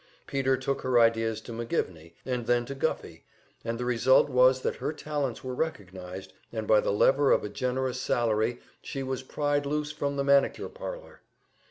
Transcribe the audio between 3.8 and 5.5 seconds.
result was that her talents